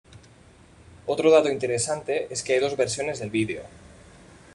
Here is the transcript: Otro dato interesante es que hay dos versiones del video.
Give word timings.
Otro 1.05 1.29
dato 1.29 1.51
interesante 1.51 2.25
es 2.31 2.41
que 2.41 2.53
hay 2.53 2.59
dos 2.59 2.75
versiones 2.75 3.19
del 3.19 3.29
video. 3.29 3.65